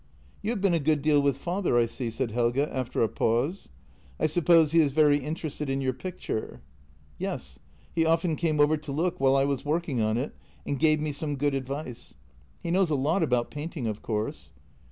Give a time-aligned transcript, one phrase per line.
[0.41, 3.69] "You have been a good deal with father, I see," said Helge after a pause."
[4.19, 6.63] I suppose he is very interested in your pic ture?"
[7.19, 7.59] "Yes.
[7.93, 10.33] He often came over to look while I was working on it,
[10.65, 12.15] and gave me some good advice.
[12.63, 14.51] He knows a lot about painting, of course."